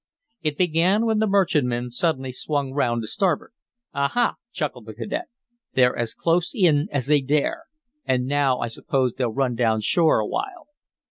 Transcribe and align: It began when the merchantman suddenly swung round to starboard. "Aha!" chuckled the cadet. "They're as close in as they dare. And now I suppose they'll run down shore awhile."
It 0.41 0.57
began 0.57 1.05
when 1.05 1.19
the 1.19 1.27
merchantman 1.27 1.91
suddenly 1.91 2.31
swung 2.31 2.73
round 2.73 3.03
to 3.03 3.07
starboard. 3.07 3.51
"Aha!" 3.93 4.37
chuckled 4.51 4.87
the 4.87 4.95
cadet. 4.95 5.25
"They're 5.75 5.95
as 5.95 6.15
close 6.15 6.53
in 6.55 6.87
as 6.91 7.05
they 7.05 7.21
dare. 7.21 7.65
And 8.03 8.25
now 8.25 8.57
I 8.61 8.67
suppose 8.67 9.13
they'll 9.13 9.29
run 9.29 9.53
down 9.53 9.81
shore 9.81 10.17
awhile." 10.19 10.69